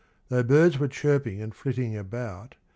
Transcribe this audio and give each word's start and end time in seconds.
Though 0.29 0.41
birds 0.41 0.79
were 0.79 0.87
chirping 0.87 1.43
and 1.43 1.53
flitting 1.53 1.95
about. 1.95 2.55